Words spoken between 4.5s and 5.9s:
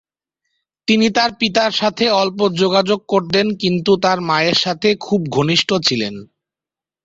সাথে খুব ঘনিষ্ঠ